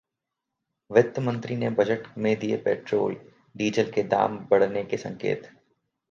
वित्त 0.91 1.19
मंत्री 1.19 1.55
ने 1.55 1.69
बजट 1.69 2.07
में 2.17 2.39
दिये 2.39 2.57
पेट्रोल, 2.57 3.15
डीजल 3.57 3.91
के 3.91 4.03
दाम 4.03 4.37
बढ़ने 4.51 4.83
के 4.83 4.97
संकेत 4.97 5.49